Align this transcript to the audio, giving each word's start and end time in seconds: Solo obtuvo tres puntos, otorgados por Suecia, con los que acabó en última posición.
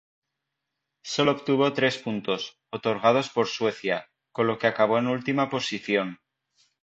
Solo 1.11 1.29
obtuvo 1.35 1.73
tres 1.73 1.99
puntos, 1.99 2.57
otorgados 2.71 3.29
por 3.29 3.45
Suecia, 3.47 4.09
con 4.31 4.47
los 4.47 4.57
que 4.57 4.65
acabó 4.65 4.97
en 4.97 5.05
última 5.05 5.47
posición. 5.47 6.19